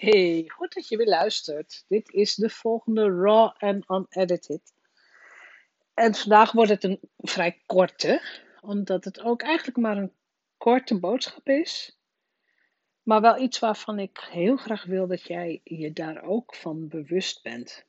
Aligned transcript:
Hey, 0.00 0.44
goed 0.48 0.74
dat 0.74 0.88
je 0.88 0.96
weer 0.96 1.06
luistert. 1.06 1.84
Dit 1.88 2.12
is 2.12 2.34
de 2.34 2.50
volgende 2.50 3.02
Raw 3.02 3.54
and 3.58 3.84
Unedited. 3.88 4.72
En 5.94 6.14
vandaag 6.14 6.52
wordt 6.52 6.70
het 6.70 6.84
een 6.84 7.00
vrij 7.16 7.62
korte, 7.66 8.22
omdat 8.60 9.04
het 9.04 9.20
ook 9.20 9.42
eigenlijk 9.42 9.76
maar 9.76 9.96
een 9.96 10.12
korte 10.56 10.98
boodschap 10.98 11.48
is. 11.48 11.98
Maar 13.02 13.20
wel 13.20 13.38
iets 13.38 13.58
waarvan 13.58 13.98
ik 13.98 14.28
heel 14.30 14.56
graag 14.56 14.84
wil 14.84 15.06
dat 15.06 15.22
jij 15.22 15.60
je 15.64 15.92
daar 15.92 16.22
ook 16.22 16.54
van 16.54 16.88
bewust 16.88 17.42
bent. 17.42 17.84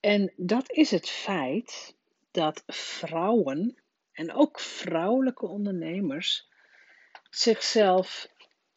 En 0.00 0.32
dat 0.36 0.70
is 0.70 0.90
het 0.90 1.08
feit 1.08 1.96
dat 2.30 2.62
vrouwen 2.66 3.82
en 4.12 4.32
ook 4.32 4.60
vrouwelijke 4.60 5.46
ondernemers 5.46 6.48
zichzelf 7.30 8.28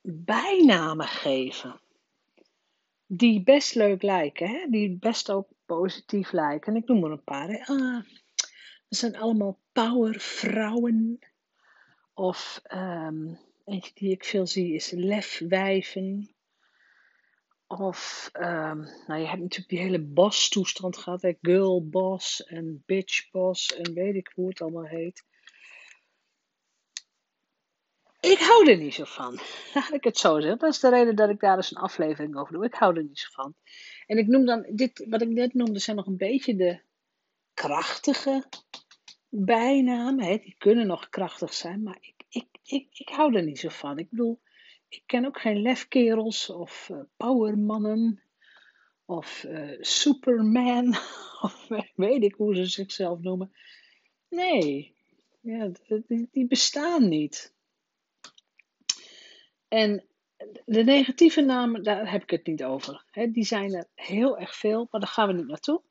bijnamen 0.01 1.07
geven 1.07 1.81
die 3.11 3.43
best 3.43 3.75
leuk 3.75 4.01
lijken, 4.01 4.49
hè? 4.49 4.65
die 4.69 4.97
best 4.97 5.31
ook 5.31 5.47
positief 5.65 6.31
lijken. 6.31 6.73
En 6.73 6.81
ik 6.81 6.87
noem 6.87 7.03
er 7.03 7.11
een 7.11 7.23
paar. 7.23 7.63
Ah, 7.65 8.03
dat 8.89 8.99
zijn 8.99 9.17
allemaal 9.17 9.59
powervrouwen. 9.71 11.19
Of 12.13 12.61
um, 12.73 13.39
eentje 13.65 13.91
die 13.93 14.11
ik 14.11 14.25
veel 14.25 14.47
zie 14.47 14.73
is 14.73 14.91
lefwijven. 14.91 16.35
Of, 17.67 18.29
um, 18.33 18.87
nou 19.07 19.19
je 19.19 19.27
hebt 19.27 19.41
natuurlijk 19.41 19.69
die 19.69 19.79
hele 19.79 20.01
boss-toestand 20.01 20.97
gehad. 20.97 21.21
Hè? 21.21 21.33
Girl 21.41 21.87
boss 21.89 22.43
en 22.43 22.83
bitch 22.85 23.31
boss 23.31 23.75
en 23.75 23.93
weet 23.93 24.15
ik 24.15 24.31
hoe 24.35 24.49
het 24.49 24.61
allemaal 24.61 24.87
heet. 24.87 25.25
Ik 28.19 28.39
hou 28.39 28.69
er 28.69 28.77
niet 28.77 28.93
zo 28.93 29.03
van. 29.03 29.39
Laat 29.73 29.93
ik 29.93 30.03
het 30.03 30.17
zo 30.17 30.39
zeggen. 30.39 30.59
Dat 30.59 30.73
is 30.73 30.79
de 30.79 30.89
reden 30.89 31.15
dat 31.15 31.29
ik 31.29 31.39
daar 31.39 31.55
eens 31.55 31.71
een 31.71 31.81
aflevering 31.81 32.37
over 32.37 32.53
doe. 32.53 32.65
Ik 32.65 32.73
hou 32.73 32.95
er 32.95 33.03
niet 33.03 33.19
zo 33.19 33.27
van. 33.31 33.55
En 34.05 34.17
ik 34.17 34.27
noem 34.27 34.45
dan, 34.45 34.65
dit, 34.69 35.05
wat 35.09 35.21
ik 35.21 35.29
net 35.29 35.53
noemde, 35.53 35.79
zijn 35.79 35.95
nog 35.95 36.05
een 36.05 36.17
beetje 36.17 36.55
de 36.55 36.81
krachtige 37.53 38.43
bijnamen. 39.29 40.25
Hè? 40.25 40.37
Die 40.37 40.55
kunnen 40.57 40.87
nog 40.87 41.09
krachtig 41.09 41.53
zijn, 41.53 41.83
maar 41.83 41.97
ik, 42.01 42.23
ik, 42.29 42.47
ik, 42.63 42.87
ik 42.91 43.09
hou 43.09 43.35
er 43.35 43.43
niet 43.43 43.59
zo 43.59 43.69
van. 43.69 43.97
Ik 43.97 44.09
bedoel, 44.09 44.39
ik 44.89 45.03
ken 45.05 45.25
ook 45.25 45.39
geen 45.39 45.61
lefkerels 45.61 46.49
of 46.49 46.89
uh, 46.91 46.99
powermannen 47.17 48.23
of 49.05 49.43
uh, 49.43 49.77
superman 49.79 50.87
of 51.41 51.67
weet 51.95 52.23
ik 52.23 52.33
hoe 52.33 52.55
ze 52.55 52.65
zichzelf 52.65 53.19
noemen. 53.19 53.53
Nee, 54.29 54.95
ja, 55.41 55.71
die 56.07 56.47
bestaan 56.47 57.07
niet. 57.07 57.53
En 59.69 60.03
de 60.65 60.83
negatieve 60.83 61.41
namen, 61.41 61.83
daar 61.83 62.11
heb 62.11 62.23
ik 62.23 62.29
het 62.29 62.45
niet 62.45 62.63
over. 62.63 63.05
die 63.31 63.45
zijn 63.45 63.73
er 63.73 63.87
heel 63.95 64.37
erg 64.37 64.55
veel, 64.55 64.87
maar 64.91 65.01
daar 65.01 65.09
gaan 65.09 65.27
we 65.27 65.33
niet 65.33 65.47
naartoe. 65.47 65.81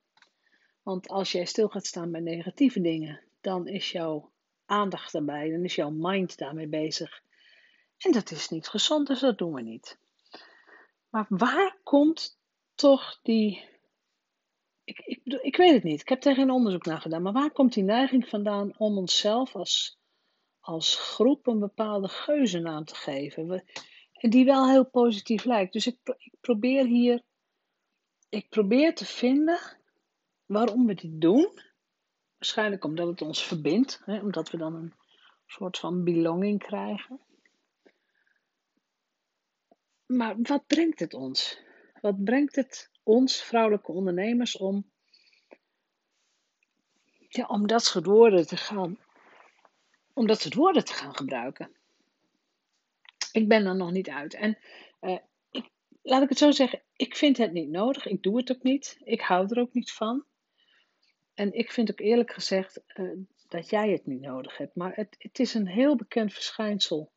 Want 0.83 1.09
als 1.09 1.33
jij 1.33 1.45
stil 1.45 1.69
gaat 1.69 1.87
staan 1.87 2.11
bij 2.11 2.21
negatieve 2.21 2.81
dingen, 2.81 3.23
dan 3.41 3.67
is 3.67 3.93
jouw 3.93 4.31
aandacht 4.67 5.13
daarbij, 5.13 5.51
dan 5.51 5.65
is 5.65 5.75
jouw 5.75 5.91
mind 5.91 6.39
daarmee 6.39 6.67
bezig. 6.67 7.23
En 7.99 8.13
dat 8.13 8.31
is 8.31 8.49
niet 8.49 8.69
gezond, 8.69 9.07
dus 9.07 9.21
dat 9.21 9.39
doen 9.39 9.53
we 9.53 9.63
niet. 9.63 9.99
Maar 11.09 11.27
waar 11.29 11.77
komt 11.83 12.39
toch 12.75 13.19
die. 13.23 13.65
Ik, 14.85 14.99
ik, 14.99 15.21
ik 15.25 15.57
weet 15.57 15.73
het 15.73 15.83
niet, 15.83 16.01
ik 16.01 16.09
heb 16.09 16.25
er 16.25 16.35
geen 16.35 16.51
onderzoek 16.51 16.85
naar 16.85 17.01
gedaan, 17.01 17.23
maar 17.23 17.33
waar 17.33 17.51
komt 17.51 17.73
die 17.73 17.83
neiging 17.83 18.29
vandaan 18.29 18.79
om 18.79 18.99
onszelf 18.99 19.55
als 19.55 19.99
als 20.69 20.97
groep 20.97 21.47
een 21.47 21.59
bepaalde 21.59 22.09
geuzennaam 22.09 22.85
te 22.85 22.95
geven. 22.95 23.65
en 24.13 24.31
die 24.31 24.45
wel 24.45 24.69
heel 24.69 24.85
positief 24.87 25.45
lijkt. 25.45 25.73
Dus 25.73 25.87
ik, 25.87 25.99
ik, 26.05 26.35
probeer 26.41 26.87
hier, 26.87 27.23
ik 28.29 28.49
probeer 28.49 28.95
te 28.95 29.05
vinden 29.05 29.59
waarom 30.47 30.87
we 30.87 30.95
dit 30.95 31.21
doen. 31.21 31.61
Waarschijnlijk 32.39 32.85
omdat 32.85 33.07
het 33.09 33.23
ons 33.23 33.45
verbindt, 33.45 34.03
hè, 34.05 34.21
omdat 34.21 34.51
we 34.51 34.57
dan 34.57 34.75
een 34.75 34.95
soort 35.47 35.79
van 35.79 36.05
belonging 36.05 36.59
krijgen. 36.59 37.21
Maar 40.07 40.37
wat 40.43 40.67
brengt 40.67 41.01
het 41.01 41.15
ons? 41.15 41.61
Wat 42.01 42.25
brengt 42.25 42.57
het 42.57 42.91
ons, 43.03 43.43
vrouwelijke 43.43 43.93
ondernemers, 43.93 44.57
om, 44.57 44.91
ja, 47.29 47.47
om 47.47 47.67
dat 47.67 47.85
soort 47.85 48.07
woorden 48.07 48.47
te 48.47 48.57
gaan 48.57 48.99
om 50.19 50.27
dat 50.27 50.41
soort 50.41 50.55
woorden 50.55 50.85
te 50.85 50.93
gaan 50.93 51.17
gebruiken. 51.17 51.71
Ik 53.33 53.49
ben 53.49 53.67
er 53.67 53.77
nog 53.77 53.91
niet 53.91 54.09
uit. 54.09 54.35
En 54.35 54.59
ik, 55.51 55.71
laat 56.03 56.23
ik 56.23 56.29
het 56.29 56.39
zo 56.39 56.51
zeggen, 56.51 56.83
ik 56.97 57.17
vind 57.17 57.37
het 57.37 57.53
niet 57.53 57.69
nodig. 57.69 58.07
Ik 58.07 58.23
doe 58.23 58.37
het 58.37 58.51
ook 58.53 58.63
niet. 58.63 58.99
Ik 59.05 59.21
hou 59.21 59.47
er 59.49 59.61
ook 59.61 59.73
niet 59.73 59.93
van. 59.93 60.25
En 61.35 61.53
ik 61.53 61.73
vind 61.73 61.91
ook 61.91 62.01
eerlijk 62.01 62.33
gezegd 62.33 62.81
uh, 62.95 63.11
dat 63.49 63.71
jij 63.71 63.91
het 63.91 64.07
niet 64.07 64.21
nodig 64.21 64.57
hebt. 64.57 64.75
Maar 64.75 64.95
het, 64.95 65.15
het 65.19 65.39
is 65.39 65.55
een 65.55 65.67
heel 65.67 65.97
bekend 65.97 66.33
verschijnsel 66.33 67.13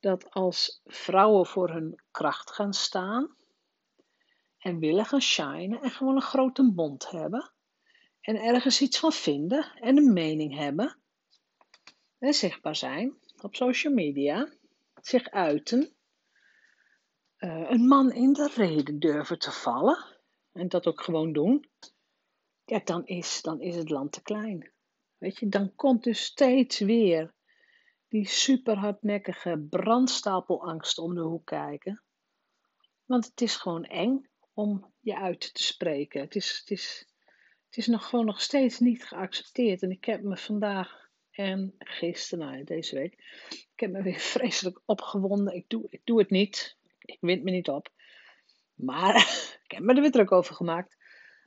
dat 0.00 0.30
als 0.30 0.80
vrouwen 0.84 1.46
voor 1.46 1.70
hun 1.70 2.00
kracht 2.10 2.50
gaan 2.50 2.74
staan 2.74 3.36
en 4.58 4.78
willen 4.78 5.06
gaan 5.06 5.22
shinen 5.22 5.82
en 5.82 5.90
gewoon 5.90 6.16
een 6.16 6.22
grote 6.22 6.62
mond 6.62 7.10
hebben 7.10 7.52
en 8.20 8.36
ergens 8.36 8.80
iets 8.80 8.98
van 8.98 9.12
vinden 9.12 9.72
en 9.80 9.96
een 9.96 10.12
mening 10.12 10.56
hebben, 10.56 11.01
zichtbaar 12.30 12.76
zijn 12.76 13.16
op 13.40 13.54
social 13.54 13.92
media, 13.92 14.52
zich 15.00 15.30
uiten, 15.30 15.92
uh, 17.38 17.70
een 17.70 17.86
man 17.86 18.12
in 18.12 18.32
de 18.32 18.50
reden 18.54 18.98
durven 18.98 19.38
te 19.38 19.50
vallen 19.50 20.04
en 20.52 20.68
dat 20.68 20.86
ook 20.86 21.00
gewoon 21.00 21.32
doen, 21.32 21.68
ja, 22.64 22.80
dan 22.84 23.06
is, 23.06 23.42
dan 23.42 23.60
is 23.60 23.76
het 23.76 23.90
land 23.90 24.12
te 24.12 24.22
klein. 24.22 24.72
Weet 25.18 25.38
je, 25.38 25.48
dan 25.48 25.74
komt 25.74 26.04
dus 26.04 26.24
steeds 26.24 26.78
weer 26.78 27.34
die 28.08 28.28
super 28.28 28.76
hardnekkige 28.76 29.66
brandstapelangst 29.70 30.98
om 30.98 31.14
de 31.14 31.20
hoek 31.20 31.46
kijken. 31.46 32.02
Want 33.04 33.24
het 33.24 33.40
is 33.40 33.56
gewoon 33.56 33.84
eng 33.84 34.28
om 34.52 34.92
je 35.00 35.16
uit 35.16 35.54
te 35.54 35.62
spreken. 35.62 36.20
Het 36.20 36.34
is, 36.34 36.58
het 36.58 36.70
is, 36.70 37.08
het 37.66 37.76
is 37.76 37.86
nog 37.86 38.08
gewoon 38.08 38.26
nog 38.26 38.40
steeds 38.40 38.78
niet 38.78 39.04
geaccepteerd. 39.04 39.82
En 39.82 39.90
ik 39.90 40.04
heb 40.04 40.22
me 40.22 40.36
vandaag 40.36 41.01
en 41.32 41.74
gisteren, 41.78 42.46
nou, 42.46 42.64
deze 42.64 42.94
week, 42.94 43.12
ik 43.50 43.72
heb 43.80 43.90
me 43.90 44.02
weer 44.02 44.20
vreselijk 44.34 44.80
opgewonden. 44.84 45.54
Ik 45.54 45.64
doe, 45.68 45.86
ik 45.90 46.00
doe 46.04 46.18
het 46.18 46.30
niet. 46.30 46.76
Ik 46.98 47.18
wind 47.20 47.42
me 47.42 47.50
niet 47.50 47.68
op. 47.68 47.88
Maar 48.74 49.16
ik 49.64 49.70
heb 49.70 49.82
me 49.82 49.94
er 49.94 50.00
weer 50.00 50.10
druk 50.10 50.32
over 50.32 50.54
gemaakt. 50.54 50.96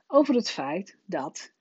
Over 0.06 0.34
het 0.34 0.50
feit 0.50 0.98
dat 1.04 1.54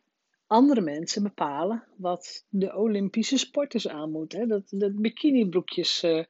andere 0.48 0.82
mensen 0.82 1.24
bepalen 1.24 1.84
wat 1.98 2.46
de 2.50 2.76
Olympische 2.76 3.38
sporters 3.38 3.88
aan 3.88 4.12
moeten. 4.12 4.48
Dat, 4.48 4.64
dat 4.70 5.02
bikinibroekjes 5.02 6.04
uh, 6.04 6.24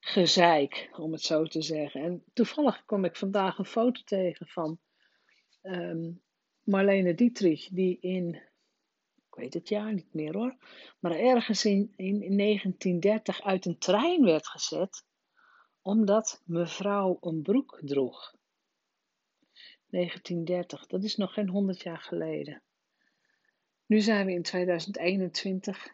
gezeik, 0.00 0.90
om 0.96 1.12
het 1.12 1.22
zo 1.22 1.44
te 1.44 1.62
zeggen. 1.62 2.02
En 2.02 2.24
toevallig 2.32 2.84
kwam 2.84 3.04
ik 3.04 3.16
vandaag 3.16 3.58
een 3.58 3.64
foto 3.64 4.00
tegen 4.04 4.46
van 4.46 4.78
um, 5.62 6.22
Marlene 6.62 7.14
Dietrich, 7.14 7.68
die 7.68 7.98
in 8.00 8.42
ik 9.32 9.38
weet 9.38 9.54
het 9.54 9.68
jaar 9.68 9.92
niet 9.92 10.14
meer 10.14 10.36
hoor, 10.36 10.56
maar 10.98 11.12
ergens 11.12 11.64
in, 11.64 11.92
in, 11.96 12.36
1930 12.36 13.42
uit 13.42 13.64
een 13.64 13.78
trein 13.78 14.24
werd 14.24 14.46
gezet 14.46 15.04
omdat 15.82 16.42
mevrouw 16.44 17.18
een 17.20 17.42
broek 17.42 17.80
droeg. 17.82 18.34
1930, 19.86 20.86
dat 20.86 21.04
is 21.04 21.16
nog 21.16 21.32
geen 21.32 21.48
100 21.48 21.82
jaar 21.82 21.98
geleden. 21.98 22.62
Nu 23.86 24.00
zijn 24.00 24.26
we 24.26 24.32
in 24.32 24.42
2021 24.42 25.88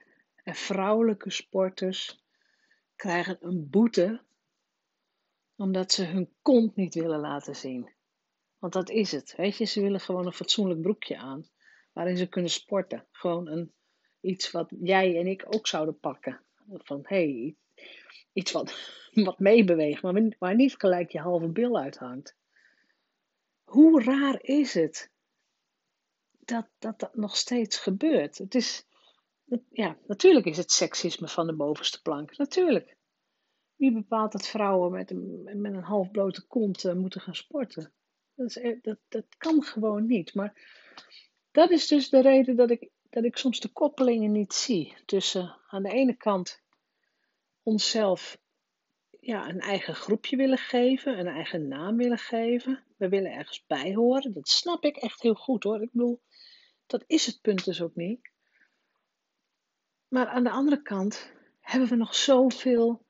en 0.44 0.54
vrouwelijke 0.54 1.30
sporters 1.30 2.22
krijgen 2.96 3.38
een 3.40 3.70
boete 3.70 4.20
omdat 5.56 5.92
ze 5.92 6.04
hun 6.04 6.32
kont 6.42 6.76
niet 6.76 6.94
willen 6.94 7.20
laten 7.20 7.56
zien. 7.56 7.92
Want 8.58 8.72
dat 8.72 8.90
is 8.90 9.12
het, 9.12 9.34
weet 9.36 9.56
je, 9.56 9.64
ze 9.64 9.80
willen 9.80 10.00
gewoon 10.00 10.26
een 10.26 10.32
fatsoenlijk 10.32 10.80
broekje 10.80 11.16
aan 11.16 11.48
waarin 11.98 12.16
ze 12.16 12.28
kunnen 12.28 12.50
sporten. 12.50 13.06
Gewoon 13.10 13.48
een, 13.48 13.72
iets 14.20 14.50
wat 14.50 14.70
jij 14.80 15.18
en 15.18 15.26
ik 15.26 15.44
ook 15.48 15.66
zouden 15.66 15.98
pakken. 15.98 16.44
Van 16.68 17.00
hé, 17.02 17.32
hey, 17.32 17.56
iets 18.32 18.52
wat, 18.52 18.74
wat 19.28 19.38
meebeweegt, 19.38 20.02
maar 20.02 20.36
waar 20.38 20.54
niet 20.54 20.74
gelijk 20.76 21.10
je 21.10 21.18
halve 21.18 21.48
bil 21.48 21.78
uithangt. 21.78 22.36
Hoe 23.64 24.02
raar 24.02 24.38
is 24.42 24.74
het 24.74 25.10
dat, 26.38 26.68
dat 26.78 26.98
dat 27.00 27.14
nog 27.14 27.36
steeds 27.36 27.78
gebeurt? 27.78 28.38
Het 28.38 28.54
is, 28.54 28.86
ja, 29.70 29.98
natuurlijk 30.06 30.46
is 30.46 30.56
het 30.56 30.72
seksisme 30.72 31.28
van 31.28 31.46
de 31.46 31.56
bovenste 31.56 32.02
plank. 32.02 32.36
Natuurlijk. 32.36 32.96
Wie 33.76 33.92
bepaalt 33.92 34.32
dat 34.32 34.46
vrouwen 34.46 34.92
met 34.92 35.10
een, 35.10 35.42
met 35.42 35.72
een 35.72 35.82
half 35.82 36.10
blote 36.10 36.46
kont 36.46 36.84
uh, 36.84 36.92
moeten 36.92 37.20
gaan 37.20 37.34
sporten? 37.34 37.92
Dat, 38.34 38.46
is, 38.46 38.56
e-, 38.56 38.78
dat, 38.82 38.98
dat 39.08 39.26
kan 39.36 39.62
gewoon 39.62 40.06
niet. 40.06 40.34
Maar 40.34 40.54
dat 41.58 41.70
is 41.70 41.86
dus 41.86 42.08
de 42.08 42.20
reden 42.20 42.56
dat 42.56 42.70
ik, 42.70 42.90
dat 43.10 43.24
ik 43.24 43.36
soms 43.36 43.60
de 43.60 43.68
koppelingen 43.68 44.32
niet 44.32 44.52
zie 44.52 44.96
tussen 45.04 45.56
aan 45.68 45.82
de 45.82 45.90
ene 45.90 46.16
kant 46.16 46.62
onszelf 47.62 48.38
ja, 49.20 49.48
een 49.48 49.60
eigen 49.60 49.94
groepje 49.94 50.36
willen 50.36 50.58
geven, 50.58 51.18
een 51.18 51.26
eigen 51.26 51.68
naam 51.68 51.96
willen 51.96 52.18
geven. 52.18 52.84
We 52.96 53.08
willen 53.08 53.32
ergens 53.32 53.66
bij 53.66 53.94
horen. 53.94 54.32
Dat 54.32 54.48
snap 54.48 54.84
ik 54.84 54.96
echt 54.96 55.22
heel 55.22 55.34
goed 55.34 55.62
hoor. 55.62 55.82
Ik 55.82 55.92
bedoel, 55.92 56.22
dat 56.86 57.04
is 57.06 57.26
het 57.26 57.40
punt 57.40 57.64
dus 57.64 57.82
ook 57.82 57.94
niet. 57.94 58.30
Maar 60.08 60.26
aan 60.26 60.44
de 60.44 60.50
andere 60.50 60.82
kant 60.82 61.32
hebben 61.60 61.88
we 61.88 61.96
nog 61.96 62.14
zoveel 62.14 63.06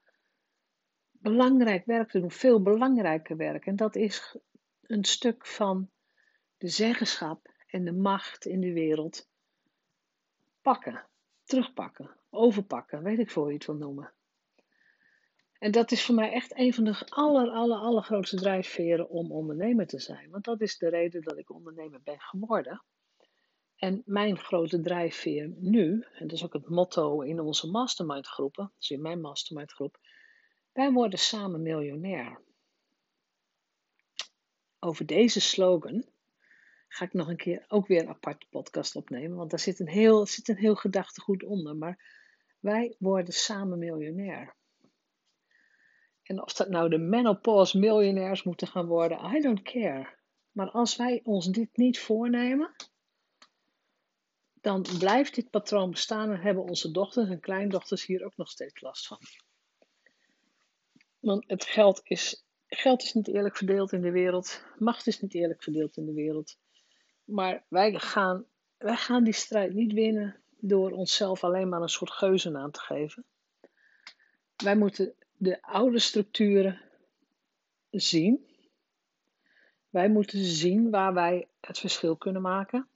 belangrijk 1.11 1.85
werk 1.85 2.11
te 2.11 2.21
doen, 2.21 2.31
veel 2.31 2.63
belangrijker 2.63 3.37
werk. 3.37 3.67
En 3.67 3.77
dat 3.77 3.97
is 3.97 4.37
een 4.83 5.05
stuk 5.05 5.47
van 5.47 5.91
de 6.57 6.69
zeggenschap 6.69 7.57
en 7.69 7.85
de 7.85 7.93
macht 7.93 8.47
in 8.47 8.61
de 8.61 8.73
wereld 8.73 9.29
pakken, 10.63 11.07
terugpakken, 11.45 12.17
overpakken, 12.31 13.03
weet 13.03 13.19
ik 13.19 13.31
voor 13.31 13.49
je 13.49 13.55
het 13.55 13.67
wil 13.67 13.75
noemen. 13.75 14.13
En 15.59 15.73
dat 15.73 15.91
is 15.91 16.05
voor 16.05 16.15
mij 16.15 16.33
echt 16.33 16.59
een 16.59 16.75
van 16.75 16.85
de 16.85 17.07
aller, 17.09 17.51
aller, 17.51 17.79
allergrootste 17.79 18.37
drijfveren 18.37 19.09
om 19.09 19.33
ondernemer 19.33 19.87
te 19.87 19.99
zijn. 19.99 20.31
Want 20.31 20.45
dat 20.45 20.61
is 20.61 20.79
de 20.79 20.89
reden 20.89 21.23
dat 21.23 21.39
ik 21.39 21.51
ondernemer 21.51 22.01
ben 22.03 22.21
geworden. 22.21 22.83
En 23.77 24.03
mijn 24.05 24.39
grote 24.39 24.81
drijfveer 24.81 25.55
nu, 25.57 26.07
en 26.13 26.27
dat 26.27 26.37
is 26.37 26.45
ook 26.45 26.53
het 26.53 26.69
motto 26.69 27.21
in 27.21 27.41
onze 27.41 27.67
mastermind 27.67 28.27
groepen, 28.27 28.73
dus 28.79 28.91
in 28.91 29.03
mijn 29.03 29.21
mastermind 29.21 29.73
groep, 29.73 29.99
wij 30.73 30.93
worden 30.93 31.19
samen 31.19 31.63
miljonair. 31.63 32.41
Over 34.79 35.07
deze 35.07 35.41
slogan 35.41 36.05
ga 36.89 37.05
ik 37.05 37.13
nog 37.13 37.29
een 37.29 37.37
keer 37.37 37.65
ook 37.69 37.87
weer 37.87 38.01
een 38.01 38.09
aparte 38.09 38.47
podcast 38.51 38.97
opnemen, 38.97 39.37
want 39.37 39.51
daar 39.51 39.61
zit 39.61 39.81
een 39.81 39.89
heel, 39.89 40.27
zit 40.27 40.49
een 40.49 40.57
heel 40.57 40.75
gedachtegoed 40.75 41.43
onder. 41.43 41.77
Maar 41.77 42.05
wij 42.61 42.97
worden 42.99 43.35
samen 43.35 43.79
miljonair. 43.79 44.57
En 46.23 46.43
of 46.43 46.53
dat 46.53 46.69
nou 46.69 46.89
de 46.89 46.99
menopause 46.99 47.79
miljonairs 47.79 48.43
moeten 48.43 48.67
gaan 48.67 48.87
worden, 48.87 49.37
I 49.37 49.41
don't 49.41 49.63
care. 49.63 50.17
Maar 50.53 50.71
als 50.71 50.97
wij 50.97 51.21
ons 51.25 51.47
dit 51.47 51.77
niet 51.77 51.99
voornemen, 51.99 52.75
dan 54.61 54.87
blijft 54.99 55.35
dit 55.35 55.51
patroon 55.51 55.91
bestaan 55.91 56.31
en 56.31 56.41
hebben 56.41 56.65
onze 56.65 56.91
dochters 56.91 57.29
en 57.29 57.41
kleindochters 57.41 58.07
hier 58.07 58.25
ook 58.25 58.37
nog 58.37 58.49
steeds 58.49 58.81
last 58.81 59.07
van. 59.07 59.19
Want 61.19 61.45
het 61.47 61.65
geld 61.65 62.01
is, 62.05 62.45
geld 62.67 63.03
is 63.03 63.13
niet 63.13 63.29
eerlijk 63.29 63.57
verdeeld 63.57 63.93
in 63.93 64.01
de 64.01 64.11
wereld, 64.11 64.65
macht 64.79 65.07
is 65.07 65.21
niet 65.21 65.35
eerlijk 65.35 65.63
verdeeld 65.63 65.97
in 65.97 66.07
de 66.07 66.13
wereld. 66.13 66.59
Maar 67.29 67.65
wij 67.69 67.99
gaan, 67.99 68.45
wij 68.77 68.97
gaan 68.97 69.25
die 69.25 69.33
strijd 69.33 69.75
niet 69.75 69.93
winnen 69.93 70.37
door 70.59 70.91
onszelf 70.91 71.45
alleen 71.45 71.69
maar 71.69 71.83
een 71.83 71.89
soort 71.89 72.11
geuzennaam 72.11 72.71
te 72.71 72.81
geven. 72.81 73.25
Wij 74.57 74.77
moeten 74.77 75.15
de 75.37 75.63
oude 75.63 75.99
structuren 75.99 76.81
zien. 77.91 78.47
Wij 79.91 80.09
moeten 80.09 80.45
zien 80.45 80.91
waar 80.91 81.15
wij 81.15 81.49
het 81.61 81.79
verschil 81.79 82.17
kunnen 82.17 82.43
maken. 82.43 82.89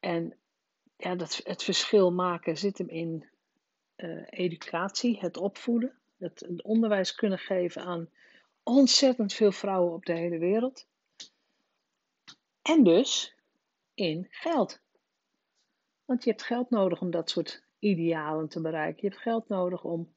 En 0.00 0.36
ja, 0.96 1.14
dat, 1.14 1.40
het 1.44 1.62
verschil 1.62 2.12
maken 2.12 2.58
zit 2.58 2.78
hem 2.78 2.88
in 2.88 3.28
uh, 3.96 4.22
educatie, 4.26 5.18
het 5.18 5.36
opvoeden, 5.36 5.98
het 6.18 6.62
onderwijs 6.62 7.14
kunnen 7.14 7.38
geven 7.38 7.82
aan 7.82 8.08
ontzettend 8.62 9.32
veel 9.32 9.52
vrouwen 9.52 9.92
op 9.92 10.06
de 10.06 10.12
hele 10.12 10.38
wereld. 10.38 10.86
En 12.64 12.84
dus 12.84 13.34
in 13.94 14.26
geld. 14.30 14.80
Want 16.04 16.24
je 16.24 16.30
hebt 16.30 16.42
geld 16.42 16.70
nodig 16.70 17.00
om 17.00 17.10
dat 17.10 17.30
soort 17.30 17.66
idealen 17.78 18.48
te 18.48 18.60
bereiken. 18.60 19.02
Je 19.02 19.08
hebt 19.08 19.22
geld 19.22 19.48
nodig 19.48 19.84
om, 19.84 20.14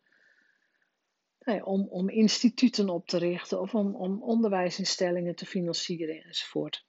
nou 1.39 1.57
ja, 1.57 1.63
om, 1.63 1.88
om 1.89 2.09
instituten 2.09 2.89
op 2.89 3.07
te 3.07 3.17
richten 3.17 3.61
of 3.61 3.75
om, 3.75 3.95
om 3.95 4.23
onderwijsinstellingen 4.23 5.35
te 5.35 5.45
financieren 5.45 6.23
enzovoort. 6.23 6.85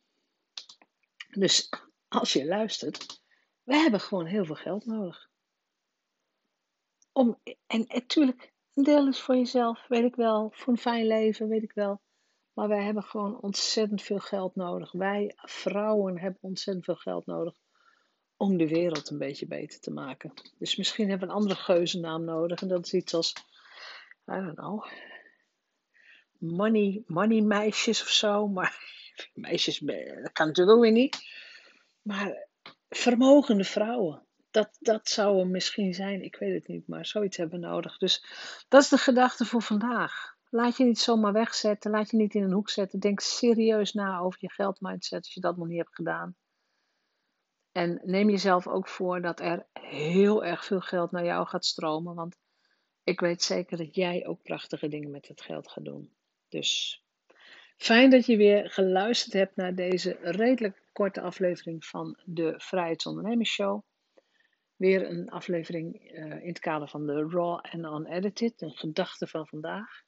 Dus 1.29 1.69
als 2.09 2.33
je 2.33 2.47
luistert, 2.47 3.23
we 3.63 3.77
hebben 3.77 4.01
gewoon 4.01 4.27
heel 4.27 4.45
veel 4.45 4.55
geld 4.55 4.87
nodig. 4.87 5.31
Om, 7.13 7.41
en 7.67 7.85
natuurlijk, 7.89 8.53
een 8.75 8.85
deel 8.85 9.09
is 9.09 9.21
voor 9.21 9.37
jezelf, 9.37 9.87
weet 9.87 10.05
ik 10.05 10.15
wel. 10.15 10.51
Voor 10.55 10.73
een 10.73 10.79
fijn 10.79 11.07
leven, 11.07 11.49
weet 11.49 11.63
ik 11.63 11.73
wel. 11.73 12.01
Maar 12.59 12.69
wij 12.69 12.85
hebben 12.85 13.03
gewoon 13.03 13.41
ontzettend 13.41 14.03
veel 14.03 14.19
geld 14.19 14.55
nodig. 14.55 14.93
Wij 14.93 15.33
vrouwen 15.37 16.19
hebben 16.19 16.43
ontzettend 16.43 16.85
veel 16.85 16.97
geld 16.97 17.27
nodig 17.27 17.55
om 18.37 18.57
de 18.57 18.69
wereld 18.69 19.11
een 19.11 19.19
beetje 19.19 19.47
beter 19.47 19.81
te 19.81 19.91
maken. 19.91 20.33
Dus 20.59 20.77
misschien 20.77 21.09
hebben 21.09 21.29
we 21.29 21.35
een 21.35 21.41
andere 21.41 21.61
geuzennaam 21.61 22.25
nodig. 22.25 22.63
En 22.63 22.69
dat 22.69 22.87
is 22.87 22.93
iets 22.93 23.15
als, 23.15 23.33
I 24.33 24.35
don't 24.35 24.55
know, 24.55 24.87
money, 26.39 27.03
money 27.07 27.41
meisjes 27.41 28.03
of 28.03 28.09
zo. 28.09 28.49
Maar 28.49 28.79
meisjes, 29.35 29.79
dat 29.79 30.33
kan 30.33 30.47
natuurlijk 30.47 30.77
ook 30.77 30.83
weer 30.83 30.93
niet. 30.93 31.19
Maar 32.03 32.49
vermogende 32.89 33.65
vrouwen. 33.65 34.27
Dat, 34.51 34.77
dat 34.81 35.09
zou 35.09 35.39
hem 35.39 35.51
misschien 35.51 35.95
zijn, 35.95 36.23
ik 36.23 36.37
weet 36.37 36.55
het 36.55 36.69
niet, 36.69 36.89
maar 36.89 37.07
zoiets 37.07 37.37
hebben 37.37 37.61
we 37.61 37.67
nodig. 37.67 37.99
Dus 37.99 38.25
dat 38.69 38.83
is 38.83 38.89
de 38.89 38.99
gedachte 38.99 39.45
voor 39.45 39.63
vandaag. 39.63 40.38
Laat 40.51 40.77
je 40.77 40.85
niet 40.85 40.99
zomaar 40.99 41.33
wegzetten, 41.33 41.91
laat 41.91 42.11
je 42.11 42.17
niet 42.17 42.35
in 42.35 42.43
een 42.43 42.53
hoek 42.53 42.71
zetten. 42.71 43.01
Denk 43.01 43.21
serieus 43.21 43.93
na 43.93 44.19
over 44.19 44.39
je 44.41 44.53
geldmindset 44.53 45.19
als 45.19 45.35
je 45.35 45.41
dat 45.41 45.57
nog 45.57 45.67
niet 45.67 45.79
hebt 45.79 45.95
gedaan. 45.95 46.37
En 47.73 48.01
neem 48.05 48.31
jezelf 48.31 48.67
ook 48.67 48.89
voor 48.89 49.21
dat 49.21 49.41
er 49.41 49.67
heel 49.73 50.45
erg 50.45 50.65
veel 50.65 50.81
geld 50.81 51.11
naar 51.11 51.25
jou 51.25 51.47
gaat 51.47 51.65
stromen. 51.65 52.15
Want 52.15 52.37
ik 53.05 53.21
weet 53.21 53.43
zeker 53.43 53.77
dat 53.77 53.95
jij 53.95 54.27
ook 54.27 54.43
prachtige 54.43 54.89
dingen 54.89 55.11
met 55.11 55.29
het 55.29 55.41
geld 55.41 55.71
gaat 55.71 55.85
doen. 55.85 56.13
Dus 56.49 57.03
fijn 57.77 58.11
dat 58.11 58.27
je 58.27 58.37
weer 58.37 58.71
geluisterd 58.71 59.33
hebt 59.33 59.57
naar 59.57 59.75
deze 59.75 60.19
redelijk 60.21 60.83
korte 60.93 61.21
aflevering 61.21 61.85
van 61.85 62.19
de 62.25 62.55
Vrijheidsondernemersshow. 62.57 63.83
Weer 64.77 65.11
een 65.11 65.31
aflevering 65.31 66.13
uh, 66.13 66.43
in 66.43 66.49
het 66.49 66.59
kader 66.59 66.89
van 66.89 67.07
de 67.07 67.29
Raw 67.29 67.61
and 67.61 67.85
Unedited, 67.85 68.63
een 68.63 68.77
gedachte 68.77 69.27
van 69.27 69.47
vandaag. 69.47 70.07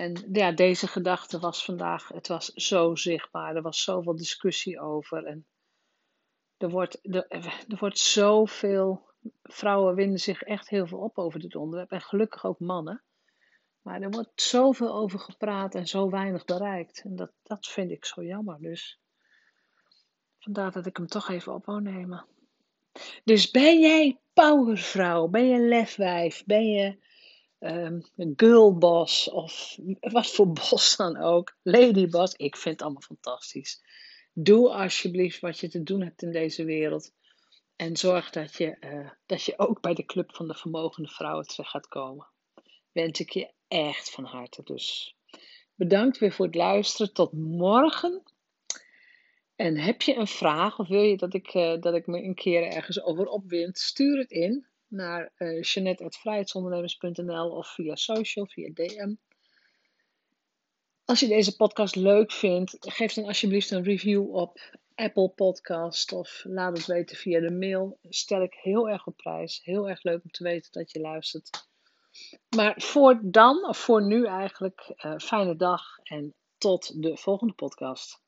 En 0.00 0.28
ja, 0.32 0.52
deze 0.52 0.86
gedachte 0.86 1.38
was 1.38 1.64
vandaag, 1.64 2.08
het 2.08 2.28
was 2.28 2.46
zo 2.46 2.94
zichtbaar, 2.94 3.56
er 3.56 3.62
was 3.62 3.82
zoveel 3.82 4.16
discussie 4.16 4.80
over. 4.80 5.24
En 5.24 5.46
er 6.56 6.70
wordt, 6.70 6.98
er, 7.02 7.64
wordt 7.68 7.98
zoveel, 7.98 9.08
vrouwen 9.42 9.94
winden 9.94 10.18
zich 10.18 10.42
echt 10.42 10.68
heel 10.68 10.86
veel 10.86 10.98
op 10.98 11.18
over 11.18 11.40
dit 11.40 11.56
onderwerp. 11.56 11.90
En 11.90 12.00
gelukkig 12.00 12.44
ook 12.44 12.58
mannen. 12.58 13.02
Maar 13.82 14.00
er 14.00 14.10
wordt 14.10 14.42
zoveel 14.42 14.94
over 14.94 15.18
gepraat 15.18 15.74
en 15.74 15.86
zo 15.86 16.10
weinig 16.10 16.44
bereikt. 16.44 17.02
En 17.04 17.16
dat, 17.16 17.32
dat 17.42 17.66
vind 17.66 17.90
ik 17.90 18.04
zo 18.04 18.22
jammer. 18.22 18.56
Dus 18.60 19.00
vandaar 20.38 20.72
dat 20.72 20.86
ik 20.86 20.96
hem 20.96 21.06
toch 21.06 21.28
even 21.28 21.54
op 21.54 21.64
wou 21.64 21.80
nemen. 21.80 22.26
Dus 23.24 23.50
ben 23.50 23.80
jij 23.80 24.20
powervrouw? 24.32 25.28
Ben 25.28 25.48
je 25.48 25.60
lefwijf? 25.60 26.44
Ben 26.46 26.68
je 26.68 27.08
um, 27.60 28.02
girlboss? 28.36 29.30
Of 29.30 29.78
wat 30.00 30.26
voor 30.26 30.52
boss 30.52 30.96
dan 30.96 31.16
ook? 31.16 31.56
Ladyboss? 31.62 32.34
Ik 32.34 32.56
vind 32.56 32.74
het 32.74 32.82
allemaal 32.82 33.02
fantastisch. 33.02 33.82
Doe 34.32 34.70
alsjeblieft 34.70 35.40
wat 35.40 35.58
je 35.58 35.68
te 35.68 35.82
doen 35.82 36.02
hebt 36.02 36.22
in 36.22 36.32
deze 36.32 36.64
wereld. 36.64 37.12
En 37.76 37.96
zorg 37.96 38.30
dat 38.30 38.56
je, 38.56 38.76
uh, 38.80 39.10
dat 39.26 39.42
je 39.42 39.58
ook 39.58 39.80
bij 39.80 39.94
de 39.94 40.04
club 40.04 40.34
van 40.34 40.48
de 40.48 40.54
vermogende 40.54 41.08
vrouwen 41.08 41.46
terecht 41.46 41.70
gaat 41.70 41.88
komen. 41.88 42.26
Wens 42.92 43.20
ik 43.20 43.30
je 43.30 43.52
echt 43.68 44.10
van 44.10 44.24
harte. 44.24 44.62
Dus 44.62 45.16
bedankt 45.74 46.18
weer 46.18 46.32
voor 46.32 46.46
het 46.46 46.54
luisteren. 46.54 47.12
Tot 47.12 47.32
morgen. 47.32 48.22
En 49.56 49.78
heb 49.78 50.02
je 50.02 50.14
een 50.14 50.26
vraag 50.26 50.78
of 50.78 50.88
wil 50.88 51.02
je 51.02 51.16
dat 51.16 51.34
ik, 51.34 51.54
uh, 51.54 51.80
dat 51.80 51.94
ik 51.94 52.06
me 52.06 52.22
een 52.22 52.34
keer 52.34 52.62
ergens 52.62 53.02
over 53.02 53.26
opwind? 53.26 53.78
Stuur 53.78 54.18
het 54.18 54.30
in 54.30 54.69
naar 54.90 55.32
uh, 55.38 55.48
eh, 55.48 55.62
Jeanette.vrijheidsondernemers.nl 55.62 57.50
of 57.50 57.68
via 57.68 57.94
social, 57.96 58.46
via 58.46 58.70
DM. 58.74 59.14
Als 61.04 61.20
je 61.20 61.28
deze 61.28 61.56
podcast 61.56 61.96
leuk 61.96 62.32
vindt, 62.32 62.76
geef 62.78 63.12
dan 63.12 63.24
alsjeblieft 63.24 63.70
een 63.70 63.82
review 63.82 64.34
op 64.34 64.78
Apple 64.94 65.28
Podcast 65.28 66.12
of 66.12 66.44
laat 66.44 66.76
het 66.76 66.86
weten 66.86 67.16
via 67.16 67.40
de 67.40 67.50
mail. 67.50 67.98
Stel 68.08 68.42
ik 68.42 68.54
heel 68.54 68.88
erg 68.88 69.06
op 69.06 69.16
prijs. 69.16 69.60
Heel 69.64 69.88
erg 69.88 70.02
leuk 70.02 70.22
om 70.24 70.30
te 70.30 70.42
weten 70.42 70.72
dat 70.72 70.92
je 70.92 71.00
luistert. 71.00 71.68
Maar 72.56 72.74
voor 72.76 73.20
dan, 73.22 73.68
of 73.68 73.78
voor 73.78 74.06
nu 74.06 74.26
eigenlijk, 74.26 74.92
uh, 74.96 75.18
fijne 75.18 75.56
dag 75.56 75.82
en 76.02 76.34
tot 76.58 77.02
de 77.02 77.16
volgende 77.16 77.52
podcast. 77.52 78.20